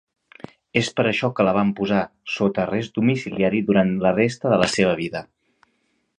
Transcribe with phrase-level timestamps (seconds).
[0.79, 1.99] És per això que la van posar
[2.37, 5.25] sota arrest domiciliari durant la resta de la seva vida.